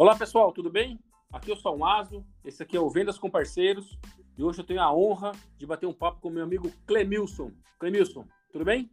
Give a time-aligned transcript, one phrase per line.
[0.00, 0.98] Olá pessoal, tudo bem?
[1.30, 3.98] Aqui é o Salmazo, esse aqui é o Vendas com Parceiros
[4.34, 7.52] e hoje eu tenho a honra de bater um papo com meu amigo Clemilson.
[7.78, 8.90] Clemilson, tudo bem?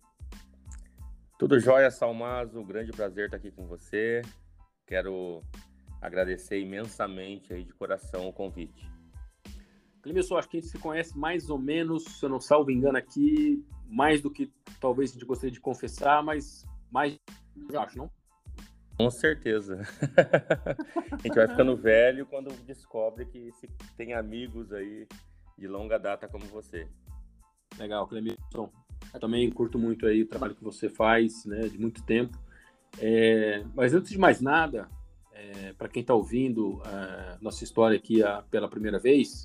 [1.39, 4.21] Tudo jóia, Salmazo, grande prazer estar aqui com você.
[4.86, 5.41] Quero
[6.01, 8.92] agradecer imensamente aí de coração o convite.
[10.01, 12.97] Clemilson, acho que a gente se conhece mais ou menos, se eu não salvo engano
[12.97, 14.51] aqui, mais do que
[14.82, 17.18] talvez a gente gostaria de confessar, mas mais,
[17.71, 18.17] eu acho, não?
[18.97, 19.82] Com certeza.
[21.11, 23.51] a gente vai ficando velho quando descobre que
[23.96, 25.07] tem amigos aí
[25.57, 26.87] de longa data como você.
[27.78, 28.71] Legal, Clemilson.
[29.14, 32.38] Eu também curto muito aí o trabalho que você faz, né, de muito tempo.
[33.00, 34.89] É, mas antes de mais nada,
[35.31, 39.44] é, para quem está ouvindo a nossa história aqui a, pela primeira vez,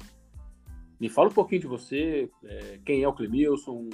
[0.98, 3.91] me fala um pouquinho de você, é, quem é o Clemilson,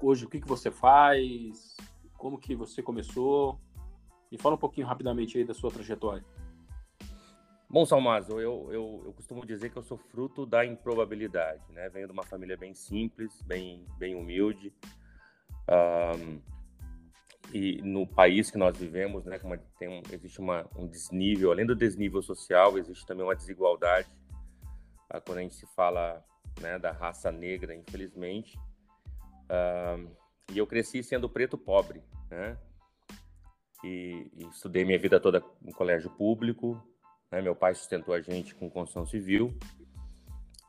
[0.00, 1.76] hoje o que, que você faz,
[2.16, 3.58] como que você começou,
[4.30, 6.24] me fala um pouquinho rapidamente aí da sua trajetória.
[7.70, 11.88] Bom, Salmazo, eu, eu, eu, costumo dizer que eu sou fruto da improbabilidade, né?
[11.90, 14.72] Venho de uma família bem simples, bem, bem humilde.
[15.68, 16.40] Um,
[17.52, 19.38] e no país que nós vivemos, né,
[19.78, 24.08] tem um, existe uma, um desnível, além do desnível social, existe também uma desigualdade.
[25.12, 26.24] Uh, quando a gente se fala
[26.60, 28.58] né, da raça negra, infelizmente.
[30.50, 32.56] E eu cresci sendo preto pobre, né?
[33.84, 36.82] E, e estudei minha vida toda em colégio público.
[37.30, 37.40] Né?
[37.40, 39.56] Meu pai sustentou a gente com construção civil.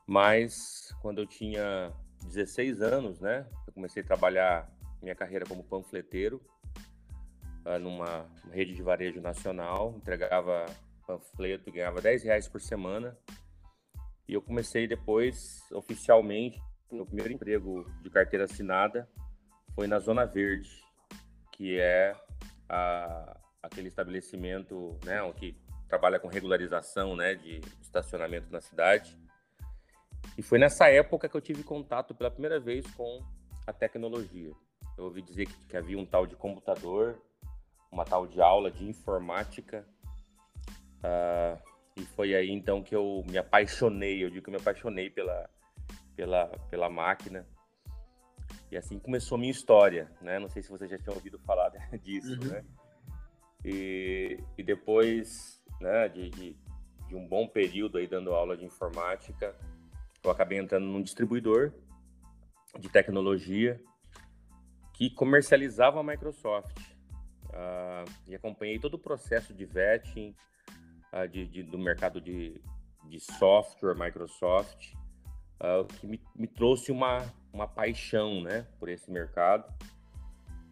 [0.06, 1.92] Mas quando eu tinha
[2.24, 4.68] 16 anos, né, eu comecei a trabalhar
[5.00, 6.40] minha carreira como panfleteiro
[7.64, 10.66] uh, numa rede de varejo nacional, entregava
[11.06, 13.16] panfleto, ganhava 10 reais por semana.
[14.28, 19.08] E eu comecei depois, oficialmente, meu primeiro emprego de carteira assinada
[19.74, 20.70] foi na Zona Verde,
[21.52, 22.14] que é
[22.70, 25.56] a, aquele estabelecimento, né, que
[25.88, 29.18] trabalha com regularização, né, de estacionamento na cidade.
[30.38, 33.22] E foi nessa época que eu tive contato pela primeira vez com
[33.66, 34.52] a tecnologia.
[34.96, 37.20] Eu ouvi dizer que, que havia um tal de computador,
[37.90, 39.84] uma tal de aula de informática.
[40.98, 41.60] Uh,
[41.96, 45.50] e foi aí então que eu me apaixonei, eu digo que eu me apaixonei pela,
[46.14, 47.46] pela, pela máquina.
[48.70, 50.38] E assim começou a minha história, né?
[50.38, 51.70] Não sei se você já tinha ouvido falar
[52.02, 52.48] disso, uhum.
[52.48, 52.64] né?
[53.64, 56.56] E, e depois, né, de, de,
[57.08, 59.54] de, um bom período aí dando aula de informática,
[60.24, 61.72] eu acabei entrando num distribuidor
[62.78, 63.78] de tecnologia
[64.94, 66.78] que comercializava a Microsoft.
[67.48, 70.34] Uh, e acompanhei todo o processo de vetting
[71.12, 72.60] uh, de, de, do mercado de,
[73.08, 74.94] de software Microsoft,
[75.60, 77.18] uh, que me, me trouxe uma,
[77.52, 79.64] uma paixão, né, por esse mercado.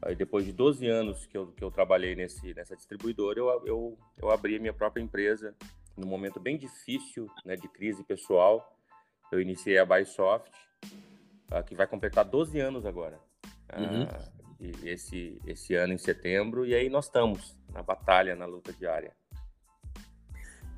[0.01, 3.99] Aí depois de 12 anos que eu, que eu trabalhei nesse, nessa distribuidora, eu, eu,
[4.17, 5.55] eu abri a minha própria empresa
[5.97, 8.77] num momento bem difícil, né, de crise pessoal.
[9.33, 10.51] Eu iniciei a Bysoft,
[11.53, 13.19] uh, que vai completar 12 anos agora.
[13.77, 14.05] Uhum.
[14.05, 14.39] Uh,
[14.85, 19.13] esse, esse ano em setembro, e aí nós estamos na batalha, na luta diária.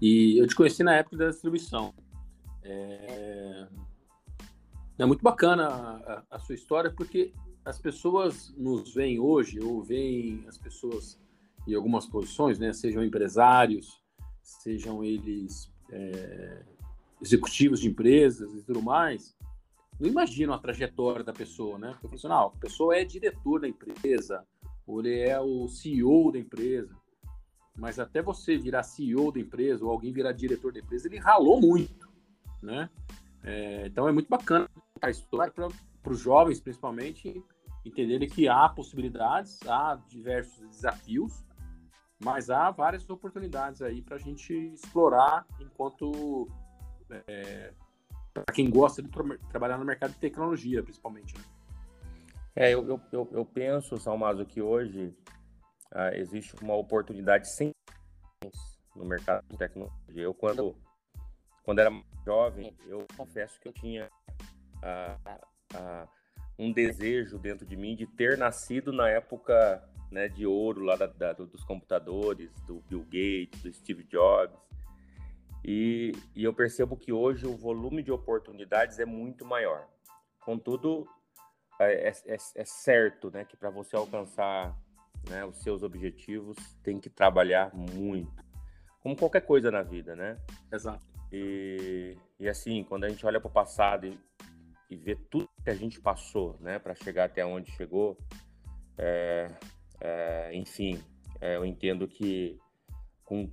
[0.01, 1.95] E eu te conheci na época da distribuição.
[2.63, 3.67] É,
[5.03, 7.33] é muito bacana a, a, sua história, porque
[7.65, 11.19] as pessoas nos veem hoje, ou veem as pessoas
[11.67, 14.03] em algumas posições, né, sejam empresários,
[14.43, 16.63] sejam eles é,
[17.21, 19.35] executivos de empresas e tudo mais,
[19.99, 21.95] não imaginam a trajetória da pessoa, né?
[22.25, 24.47] Não, a pessoa é diretor da empresa,
[24.87, 26.95] ou ele é o CEO da empresa,
[27.77, 31.61] mas até você virar CEO da empresa ou alguém virar diretor da empresa, ele ralou
[31.61, 32.09] muito,
[32.63, 32.91] né?
[33.43, 34.69] É, então é muito bacana
[35.01, 37.43] a história para os jovens, principalmente,
[37.85, 41.45] entenderem que há possibilidades, há diversos desafios,
[42.23, 46.49] mas há várias oportunidades aí para a gente explorar enquanto
[47.27, 47.73] é,
[48.33, 51.35] para quem gosta de tra trabalhar no mercado de tecnologia, principalmente.
[51.37, 51.45] Né?
[52.55, 55.15] É, eu, eu, eu penso, Salmazo, que hoje
[55.93, 57.73] ah, existe uma oportunidade sem
[58.95, 60.23] no mercado de tecnologia.
[60.23, 60.77] Eu, quando,
[61.63, 61.91] quando era
[62.25, 64.11] jovem, eu confesso que eu tinha
[66.59, 71.07] um desejo dentro de mim de ter nascido na época né, de ouro lá da,
[71.07, 74.59] da, dos computadores, do Bill Gates, do Steve Jobs.
[75.65, 79.87] E, e, eu percebo que hoje o volume de oportunidades é muito maior.
[80.41, 81.07] Contudo,
[81.79, 84.75] é, é, é, é certo né, que para você alcançar
[85.29, 88.45] né, os seus objetivos, tem que trabalhar muito.
[89.03, 90.39] Como qualquer coisa na vida, né?
[90.73, 91.05] Exato.
[91.33, 94.19] E, e assim, quando a gente olha para o passado e
[94.91, 98.19] e ver tudo que a gente passou, né, para chegar até onde chegou,
[98.99, 99.51] é,
[100.01, 101.01] é, enfim,
[101.41, 102.59] é, eu entendo que
[103.25, 103.49] com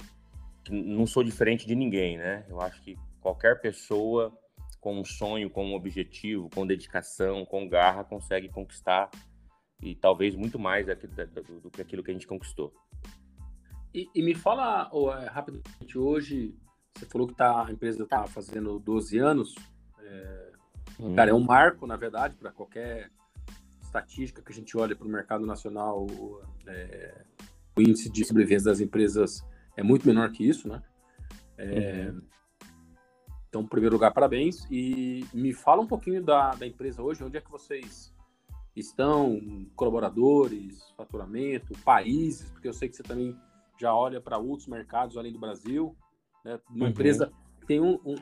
[0.70, 2.46] não sou diferente de ninguém, né?
[2.50, 4.38] Eu acho que qualquer pessoa
[4.82, 9.10] com um sonho, com um objetivo, com dedicação, com garra, consegue conquistar
[9.82, 12.74] e talvez muito mais do, que aquilo que a gente conquistou.
[13.94, 16.54] E, e me fala oh, rapidamente, hoje
[16.94, 19.56] você falou que tá, a empresa está fazendo 12 anos.
[20.00, 20.47] É,
[21.00, 21.16] hum.
[21.16, 23.12] Cara, é um marco, na verdade, para qualquer
[23.82, 26.06] estatística que a gente olha para o mercado nacional.
[26.68, 27.26] É,
[27.76, 29.46] o índice de sobrevivência das empresas
[29.76, 30.82] é muito menor que isso, né?
[31.58, 32.22] É, uhum.
[33.50, 34.68] Então, em primeiro lugar, parabéns.
[34.70, 38.14] E me fala um pouquinho da, da empresa hoje, onde é que vocês
[38.76, 39.40] estão,
[39.76, 43.36] colaboradores, faturamento, países, porque eu sei que você também
[43.80, 45.96] já olha para outros mercados além do Brasil.
[46.44, 46.60] Né?
[46.70, 46.92] Uma uhum.
[46.92, 47.32] empresa
[47.68, 48.16] tem um, um,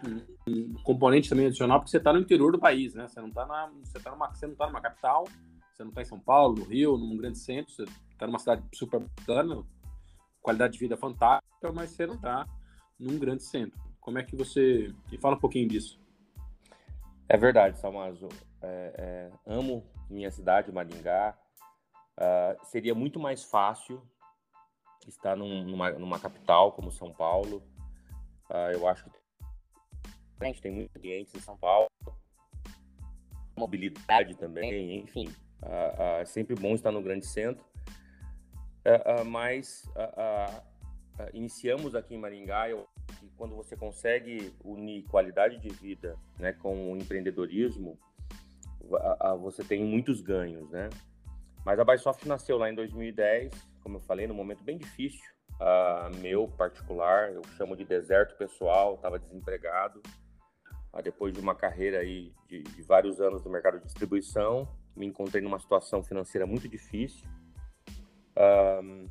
[0.47, 3.07] um, componente também adicional, porque você está no interior do país, né?
[3.07, 5.25] Você não está na, você tá numa, você não tá numa capital,
[5.71, 8.63] você não está em São Paulo, no Rio, num grande centro, você está numa cidade
[8.73, 9.63] super bacana,
[10.41, 12.47] qualidade de vida fantástica, mas você não está
[12.99, 13.79] num grande centro.
[13.99, 14.93] Como é que você.
[15.11, 15.99] Me fala um pouquinho disso.
[17.29, 18.29] É verdade, Salmazo.
[18.61, 21.37] É, é, amo minha cidade, Maringá.
[22.17, 24.01] Uh, seria muito mais fácil
[25.07, 27.63] estar num, numa, numa, capital como São Paulo.
[28.49, 29.24] Uh, eu acho que
[30.39, 31.87] a gente tem muitos clientes em São Paulo.
[33.57, 35.33] Mobilidade também, enfim.
[36.19, 37.65] É sempre bom estar no grande centro.
[39.25, 39.89] mas
[41.33, 42.65] iniciamos aqui em Maringá,
[43.19, 47.97] que quando você consegue unir qualidade de vida né, com o empreendedorismo,
[49.39, 50.89] você tem muitos ganhos, né?
[51.65, 53.51] Mas a Bysoft nasceu lá em 2010,
[53.81, 55.25] como eu falei, num momento bem difícil,
[55.59, 60.01] uh, meu particular, eu chamo de deserto pessoal, estava desempregado,
[61.01, 65.41] depois de uma carreira aí de, de, vários anos no mercado de distribuição, me encontrei
[65.41, 67.27] numa situação financeira muito difícil.
[68.37, 69.09] Uh,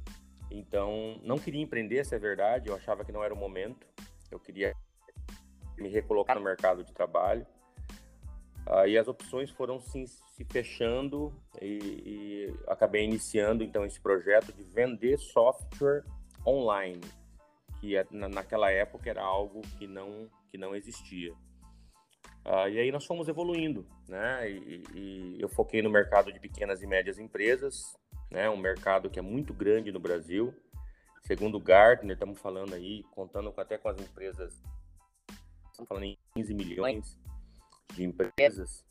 [0.51, 3.87] então, não queria empreender, essa é verdade, eu achava que não era o momento.
[4.31, 4.75] Eu queria
[5.77, 7.47] me recolocar no mercado de trabalho.
[8.67, 14.63] Uh, as opções foram se, se fechando e, e, acabei iniciando então esse projeto de
[14.63, 16.03] vender software
[16.47, 17.03] online,
[17.79, 21.35] que é, na, naquela época era algo que não que não existia.
[22.47, 24.51] Uh, e aí nós fomos evoluindo, né?
[24.51, 27.97] E, e, eu foquei no mercado de pequenas e médias empresas,
[28.31, 28.51] né?
[28.51, 30.55] Um mercado que é muito grande no Brasil.
[31.23, 34.63] Segundo o Gartner, estamos falando aí, contando até com as empresas,
[35.71, 37.19] estamos falando em 15 milhões
[37.95, 38.85] de empresas.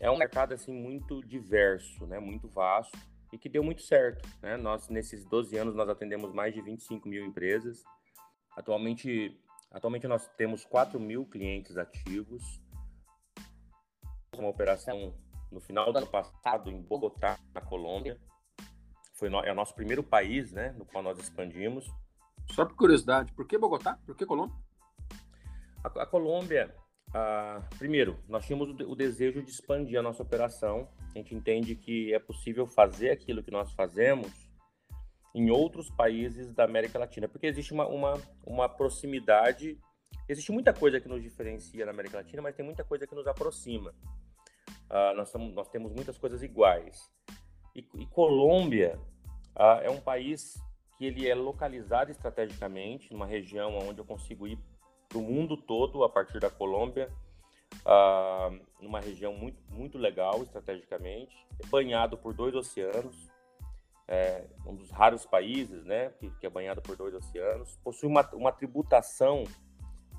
[0.00, 2.18] É um mercado assim muito diverso, né?
[2.18, 2.98] Muito vasto
[3.32, 4.56] e que deu muito certo, né?
[4.56, 7.84] Nós nesses 12 anos nós atendemos mais de 25 mil empresas.
[8.56, 9.38] Atualmente,
[9.76, 12.62] atualmente nós temos 4 mil clientes ativos.
[14.34, 15.14] Uma operação
[15.52, 18.18] no final do ano passado em Bogotá, na Colômbia.
[19.12, 21.86] Foi no, é o nosso primeiro país, né, no qual nós expandimos.
[22.52, 23.98] Só por curiosidade, por que Bogotá?
[24.06, 24.56] Por que Colômbia?
[25.84, 26.74] A, a Colômbia,
[27.78, 30.88] primeiro, nós tínhamos o, o, desejo de expandir a nossa operação.
[31.14, 34.45] A gente entende que é possível fazer aquilo que nós fazemos
[35.36, 39.78] em outros países da América Latina, porque existe uma, uma, uma proximidade.
[40.26, 43.26] Existe muita coisa que nos diferencia na América Latina, mas tem muita coisa que nos
[43.26, 43.94] aproxima.
[44.90, 47.12] Uh, nós, nós temos muitas coisas iguais.
[47.74, 48.98] E, e Colômbia
[49.54, 50.54] uh, é um país
[50.96, 54.58] que ele é localizado estrategicamente, numa região onde eu consigo ir
[55.06, 57.12] para o mundo todo a partir da Colômbia,
[57.84, 61.36] uh, numa região muito, muito legal estrategicamente,
[61.68, 63.35] banhado por dois oceanos,
[64.08, 68.28] é um dos raros países né, que, que, é banhado por dois oceanos, possui uma,
[68.34, 69.44] uma tributação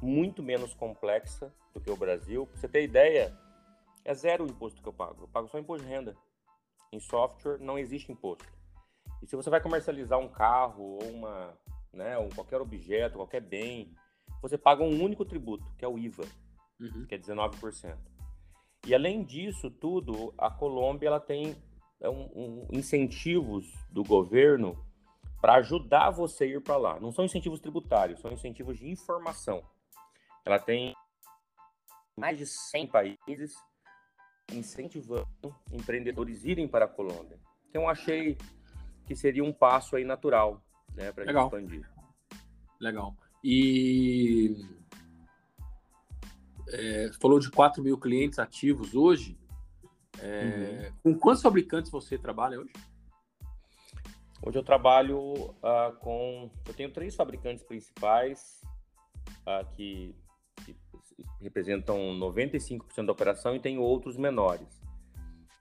[0.01, 2.45] muito menos complexa do que o Brasil.
[2.45, 3.35] Para você ter ideia,
[4.03, 6.15] é zero o imposto que eu pago, eu pago só imposto de renda.
[6.91, 8.45] Em software não existe imposto.
[9.21, 11.57] E se você vai comercializar um carro ou uma,
[11.93, 13.93] né, ou qualquer objeto, qualquer bem,
[14.41, 16.25] você paga um único tributo, que é o IVA,
[16.79, 17.05] uhum.
[17.05, 17.97] que é 19%.
[18.85, 21.55] E além disso tudo, a Colômbia ela tem
[22.01, 24.77] um, um, incentivos do governo
[25.41, 26.99] para ajudar você a ir para lá.
[26.99, 29.63] Não são incentivos tributários, são incentivos de informação.
[30.45, 30.95] Ela tem
[32.15, 33.55] mais de 100 países
[34.51, 35.27] incentivando
[35.71, 37.39] empreendedores irem para a Colômbia.
[37.69, 38.37] Então achei
[39.05, 40.61] que seria um passo aí natural,
[40.93, 41.89] né, para expandir.
[42.79, 43.15] Legal.
[43.43, 44.55] E
[46.69, 49.37] é, falou de 4 mil clientes ativos hoje.
[50.21, 51.13] É, uhum.
[51.13, 52.73] Com quantos fabricantes você trabalha hoje?
[54.45, 56.49] Hoje eu trabalho uh, com.
[56.65, 58.61] Eu tenho três fabricantes principais
[59.41, 60.15] uh, que
[61.41, 64.67] representam 95% da operação e tem outros menores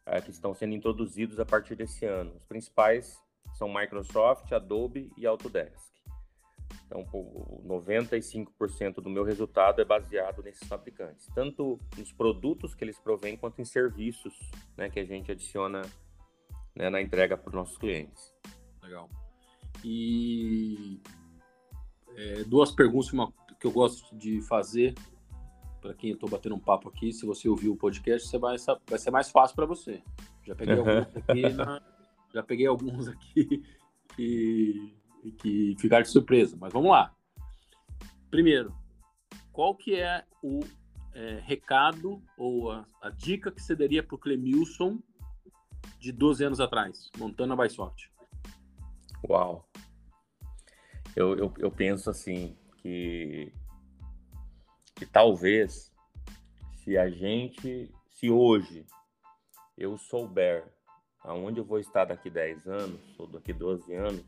[0.05, 2.35] é, que estão sendo introduzidos a partir desse ano.
[2.37, 3.21] Os principais
[3.55, 5.96] são Microsoft, Adobe e Autodesk.
[6.87, 7.05] Então,
[7.67, 13.61] 95% do meu resultado é baseado nesses fabricantes, tanto nos produtos que eles provêm, quanto
[13.61, 14.35] em serviços
[14.77, 15.83] né, que a gente adiciona
[16.75, 18.33] né, na entrega para os nossos clientes.
[18.83, 19.11] Legal.
[19.85, 21.01] E
[22.15, 24.95] é, duas perguntas uma, que eu gosto de fazer
[25.81, 27.13] para quem eu estou batendo um papo aqui.
[27.13, 28.57] Se você ouviu o podcast, você vai,
[28.89, 30.03] vai ser mais fácil para você.
[30.45, 30.89] Já peguei uhum.
[30.89, 31.83] alguns aqui, na,
[32.33, 33.63] já peguei alguns aqui
[34.15, 34.97] que
[35.33, 36.57] que ficar de surpresa.
[36.61, 37.15] Mas vamos lá.
[38.31, 38.75] Primeiro,
[39.53, 40.61] qual que é o
[41.15, 44.99] é, recado ou a, a, dica que você daria para o Clemilson
[45.99, 48.11] de 12 anos atrás, montando a Bysoft?
[49.29, 49.67] Uau!
[51.15, 53.51] Eu, eu, eu penso assim, que,
[54.95, 55.91] que talvez
[56.77, 58.85] se a gente, se hoje
[59.77, 60.71] eu souber
[61.21, 64.25] aonde eu vou estar daqui 10 anos, ou daqui 12 anos,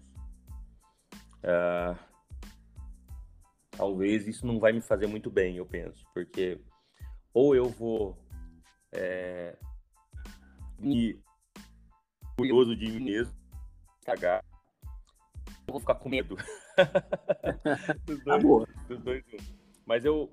[1.38, 1.98] Uh,
[3.70, 6.60] talvez isso não vai me fazer muito bem, eu penso, porque
[7.32, 8.18] ou eu vou
[8.92, 9.56] é,
[10.78, 11.20] me
[12.36, 13.34] curioso de mim mesmo,
[14.04, 14.44] cagar,
[15.68, 16.36] eu vou ficar com medo.
[18.04, 19.24] dos, tá dois, tá dos dois,
[19.84, 20.32] Mas eu,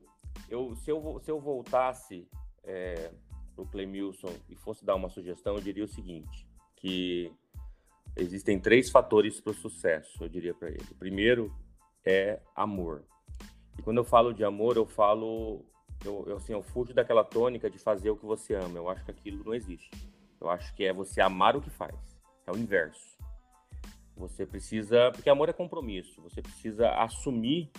[0.50, 2.28] eu, se, eu, se eu voltasse
[2.64, 3.12] é,
[3.56, 7.32] pro Clemilson e fosse dar uma sugestão, eu diria o seguinte, que
[8.16, 10.86] existem três fatores para o sucesso, eu diria para ele.
[10.92, 11.54] O primeiro
[12.06, 13.04] é amor.
[13.78, 15.66] E quando eu falo de amor, eu falo,
[16.04, 18.78] eu, eu, assim, eu fujo daquela tônica de fazer o que você ama.
[18.78, 19.90] Eu acho que aquilo não existe.
[20.40, 21.96] Eu acho que é você amar o que faz.
[22.48, 23.16] É o inverso.
[24.16, 26.22] Você precisa, porque amor é compromisso.
[26.22, 27.70] Você precisa assumir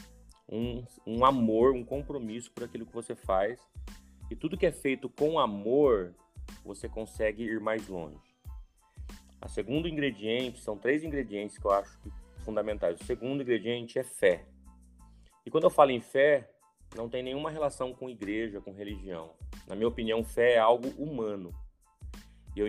[0.49, 3.59] um, um amor, um compromisso por aquilo que você faz.
[4.31, 6.13] E tudo que é feito com amor,
[6.65, 8.36] você consegue ir mais longe.
[9.41, 11.99] A segundo ingrediente, são três ingredientes que eu acho
[12.45, 13.01] fundamentais.
[13.01, 14.47] O segundo ingrediente é fé.
[15.45, 16.51] E quando eu falo em fé,
[16.95, 19.35] não tem nenhuma relação com igreja, com religião.
[19.67, 21.53] Na minha opinião, fé é algo humano.
[22.55, 22.69] E eu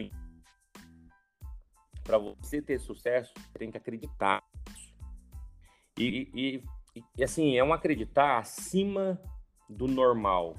[2.07, 4.41] para você ter sucesso, tem que acreditar.
[5.99, 9.21] E, e, e, assim, é um acreditar acima
[9.69, 10.55] do normal.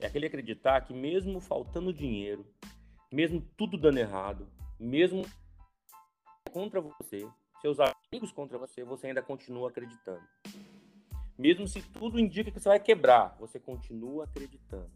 [0.00, 2.44] É aquele acreditar que mesmo faltando dinheiro,
[3.12, 4.48] mesmo tudo dando errado,
[4.80, 5.24] mesmo
[6.50, 7.26] contra você,
[7.60, 10.22] seus amigos contra você, você ainda continua acreditando.
[11.38, 14.90] Mesmo se tudo indica que você vai quebrar, você continua acreditando.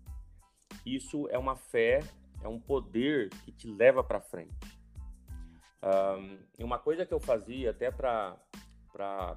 [0.84, 2.00] Isso é uma fé,
[2.42, 4.54] é um poder que te leva para frente.
[5.82, 8.38] Um, uma coisa que eu fazia até para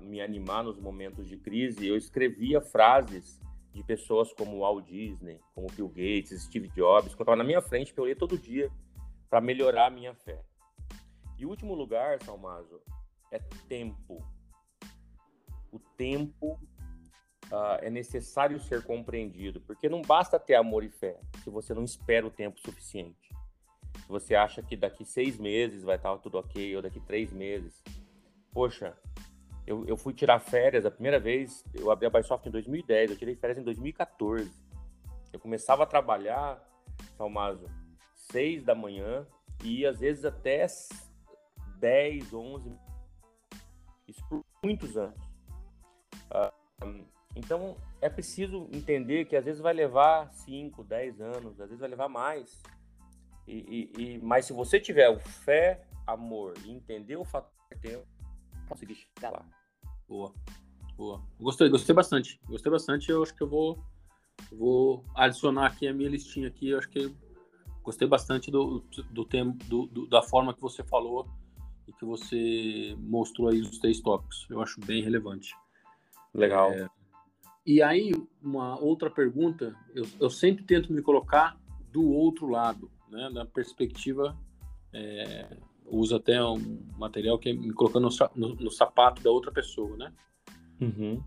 [0.02, 3.40] me animar nos momentos de crise, eu escrevia frases
[3.74, 7.62] de pessoas como Walt Disney, como Bill Gates, Steve Jobs, que eu estava na minha
[7.62, 8.72] frente, que eu lia todo dia
[9.30, 10.42] para melhorar a minha fé.
[11.38, 12.82] E o último lugar, Salmazo,
[13.32, 14.26] é tempo.
[15.72, 16.60] O tempo
[17.52, 21.84] uh, é necessário ser compreendido, porque não basta ter amor e fé se você não
[21.84, 23.30] espera o tempo suficiente.
[24.02, 27.84] Se você acha que daqui seis meses vai estar tudo ok, ou daqui três meses.
[28.52, 28.98] Poxa,
[29.66, 33.18] eu, eu fui tirar férias a primeira vez, eu abri a Bysoft em 2010, eu
[33.18, 34.50] tirei férias em 2014.
[35.34, 36.64] Eu começava a trabalhar,
[37.18, 37.66] Salmazo,
[38.14, 39.28] seis da manhã
[39.64, 40.68] e às vezes até
[41.80, 42.76] 10, 11,
[44.08, 45.20] isso por muitos anos.
[46.32, 47.06] Uh,
[47.36, 51.90] então, é preciso entender que às vezes vai levar 5, 10 anos, às vezes vai
[51.90, 52.62] levar mais.
[53.48, 58.06] E, e, e, mas se você tiver o fé, amor e entender o fator tempo,
[58.68, 59.46] conseguir chegar lá.
[60.08, 60.34] Boa,
[60.96, 61.22] boa.
[61.40, 62.40] Gostei, gostei bastante.
[62.48, 63.10] Gostei bastante.
[63.10, 63.84] Eu acho que eu vou,
[64.52, 66.70] vou adicionar aqui a minha listinha aqui.
[66.70, 67.14] Eu acho que
[67.84, 68.80] gostei bastante do,
[69.12, 71.28] do do, do, da forma que você falou
[71.88, 74.46] e que você mostrou aí os três tópicos.
[74.50, 75.56] Eu acho bem relevante.
[76.34, 76.72] Legal.
[76.72, 76.90] É,
[77.66, 81.60] e aí, uma outra pergunta, eu, eu, sempre tento me colocar
[81.92, 84.38] do outro lado, né, na perspectiva,
[84.94, 89.52] é, uso até um material que é me colocando no, no, no sapato da outra
[89.52, 90.14] pessoa, né?
[90.80, 91.22] Uhum.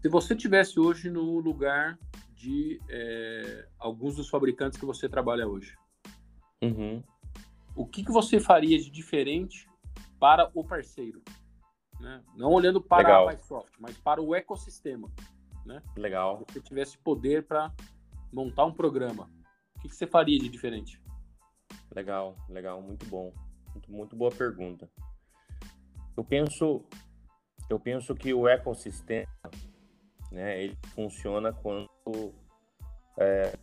[0.00, 1.98] Se você tivesse hoje no lugar
[2.34, 5.76] de é, alguns dos fabricantes que você trabalha hoje,
[6.60, 7.02] uhum
[7.74, 9.68] o que, que você faria de diferente
[10.18, 11.22] para o parceiro?
[12.00, 12.22] Né?
[12.36, 13.28] Não olhando para Legal.
[13.28, 15.10] a Microsoft, mas para o ecossistema.
[15.64, 15.82] Né?
[15.96, 16.44] Legal.
[16.48, 17.72] Se você tivesse poder para
[18.32, 19.30] montar um programa,
[19.76, 21.00] o que, que você faria de diferente?
[21.94, 23.32] Legal, legal, muito bom.
[23.72, 24.90] Muito, muito boa pergunta.
[26.16, 26.84] Eu penso,
[27.70, 29.28] eu penso que o ecossistema,
[30.30, 31.88] né, ele funciona quando
[33.18, 33.56] é,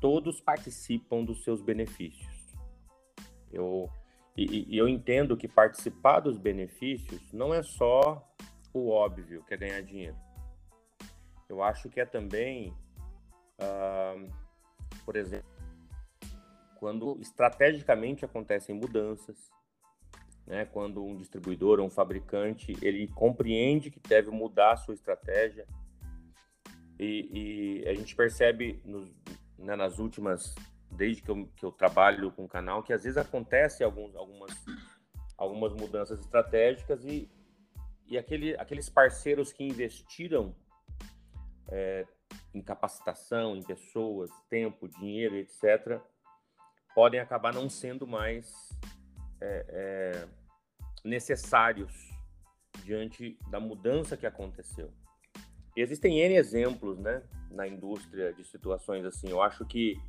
[0.00, 2.43] todos participam dos seus benefícios.
[3.54, 3.88] Eu,
[4.36, 8.26] e, e eu entendo que participar dos benefícios não é só
[8.72, 10.16] o óbvio, que é ganhar dinheiro.
[11.48, 12.74] Eu acho que é também,
[13.60, 14.32] uh,
[15.04, 15.48] por exemplo,
[16.76, 19.36] quando estrategicamente acontecem mudanças,
[20.46, 20.66] né?
[20.66, 25.66] Quando um distribuidor ou um fabricante ele compreende que deve mudar a sua estratégia
[26.98, 29.10] e, e a gente percebe nos,
[29.58, 30.54] né, nas últimas
[30.96, 34.50] desde que eu, que eu trabalho com o canal que às vezes acontece alguns, algumas
[35.36, 37.28] algumas mudanças estratégicas e,
[38.06, 40.54] e aquele, aqueles parceiros que investiram
[41.68, 42.06] é,
[42.54, 46.00] em capacitação, em pessoas, tempo, dinheiro, etc.,
[46.94, 48.52] podem acabar não sendo mais
[49.40, 50.28] é, é,
[51.04, 51.92] necessários
[52.84, 54.92] diante da mudança que aconteceu.
[55.76, 59.28] Existem N exemplos né, na indústria de situações assim.
[59.28, 60.00] Eu acho que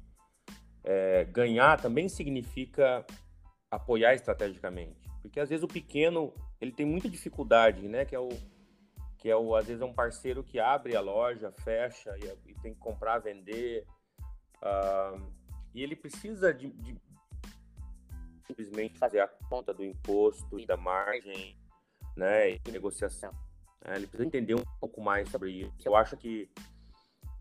[0.85, 3.05] é, ganhar também significa
[3.71, 5.09] apoiar estrategicamente.
[5.21, 8.05] Porque às vezes o pequeno ele tem muita dificuldade, né?
[8.05, 8.29] Que é o
[9.17, 12.53] que é o às vezes é um parceiro que abre a loja, fecha e, e
[12.61, 13.85] tem que comprar, vender.
[14.57, 15.33] Uh,
[15.73, 16.95] e ele precisa de, de,
[18.45, 21.57] simplesmente fazer a conta do imposto e da margem,
[22.15, 23.31] né, e negociação.
[23.83, 25.73] É, ele precisa entender um pouco mais sobre isso.
[25.83, 26.49] Eu acho que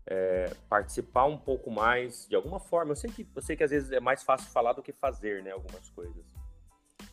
[0.07, 3.71] é, participar um pouco mais, de alguma forma, eu sei, que, eu sei que às
[3.71, 6.25] vezes é mais fácil falar do que fazer, né, algumas coisas.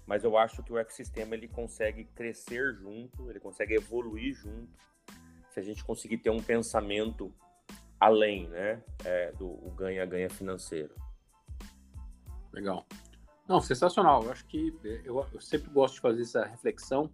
[0.07, 4.69] Mas eu acho que o ecossistema ele consegue crescer junto, ele consegue evoluir junto,
[5.51, 7.33] se a gente conseguir ter um pensamento
[7.99, 10.95] além, né, é, do ganha-ganha financeiro.
[12.53, 12.87] Legal.
[13.49, 14.23] Não, sensacional.
[14.25, 17.11] Eu acho que é, eu, eu sempre gosto de fazer essa reflexão.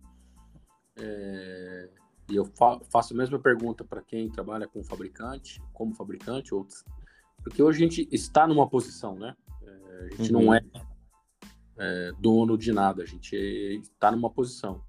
[0.97, 1.89] É,
[2.29, 6.85] e eu fa faço a mesma pergunta para quem trabalha com fabricante, como fabricante, outros.
[7.43, 9.35] Porque hoje a gente está numa posição, né?
[9.63, 10.45] É, a gente uhum.
[10.45, 10.61] não é,
[11.79, 14.85] é, dono de nada, a gente está numa posição.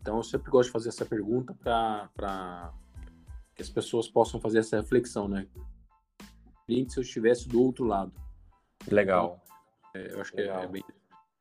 [0.00, 2.72] Então eu sempre gosto de fazer essa pergunta para
[3.54, 5.46] que as pessoas possam fazer essa reflexão, né?
[6.88, 8.12] Se eu estivesse do outro lado.
[8.90, 9.42] Legal.
[9.90, 10.82] Então, é, eu acho que é, é, bem.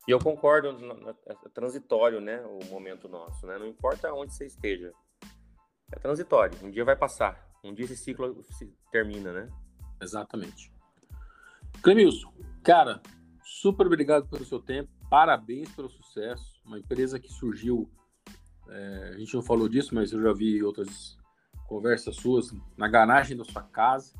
[0.07, 0.69] E eu concordo,
[1.25, 2.41] é transitório, né?
[2.41, 3.57] O momento nosso, né?
[3.57, 4.91] Não importa onde você esteja.
[5.91, 6.57] É transitório.
[6.63, 7.49] Um dia vai passar.
[7.63, 9.47] Um dia esse ciclo se termina, né?
[10.01, 10.71] Exatamente.
[11.81, 12.31] Clemilson,
[12.63, 13.01] cara,
[13.43, 14.89] super obrigado pelo seu tempo.
[15.09, 16.61] Parabéns pelo sucesso.
[16.65, 17.89] Uma empresa que surgiu.
[18.69, 21.17] É, a gente não falou disso, mas eu já vi outras
[21.67, 24.13] conversas suas na garagem da sua casa,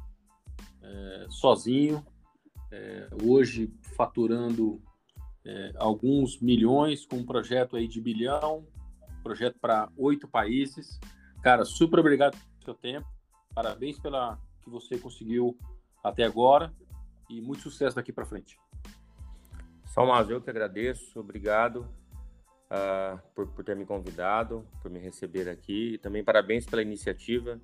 [0.81, 2.05] é, sozinho,
[2.71, 4.81] é, hoje faturando
[5.45, 8.65] é, alguns milhões com um projeto aí de bilhão,
[9.23, 10.99] projeto para oito países.
[11.41, 13.07] Cara, super obrigado pelo seu tempo,
[13.55, 15.57] parabéns pela que você conseguiu
[16.03, 16.71] até agora
[17.27, 18.59] e muito sucesso daqui para frente.
[19.85, 21.87] Salmas, eu que agradeço, obrigado
[22.69, 27.59] uh, por, por ter me convidado, por me receber aqui e também parabéns pela iniciativa.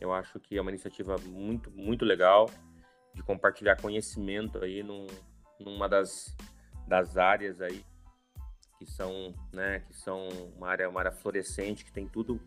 [0.00, 2.50] Eu acho que é uma iniciativa muito, muito legal
[3.14, 5.06] de compartilhar conhecimento aí num,
[5.60, 6.36] numa das,
[6.84, 7.84] das áreas aí
[8.76, 12.40] que são, né, que são uma área, uma área florescente, que tem tudo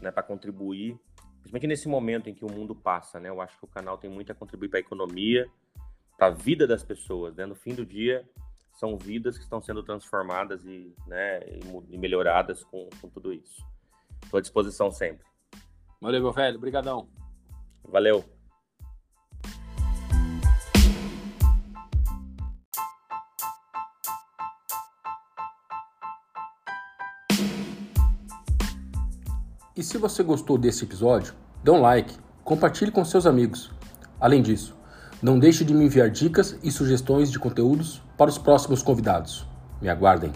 [0.00, 0.98] né, para contribuir,
[1.40, 3.28] principalmente nesse momento em que o mundo passa, né?
[3.28, 5.48] Eu acho que o canal tem muito a contribuir para a economia,
[6.16, 7.46] para a vida das pessoas, né?
[7.46, 8.28] No fim do dia,
[8.72, 11.40] são vidas que estão sendo transformadas e, né,
[11.88, 13.64] e melhoradas com, com tudo isso.
[14.22, 15.26] Estou à disposição sempre.
[16.00, 16.56] Valeu, meu velho.
[16.56, 17.08] Obrigadão.
[17.84, 18.35] Valeu.
[29.76, 33.70] E se você gostou desse episódio, dê um like, compartilhe com seus amigos.
[34.18, 34.74] Além disso,
[35.20, 39.46] não deixe de me enviar dicas e sugestões de conteúdos para os próximos convidados.
[39.82, 40.32] Me aguardem.